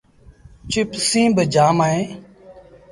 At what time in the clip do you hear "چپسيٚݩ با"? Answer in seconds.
0.71-1.43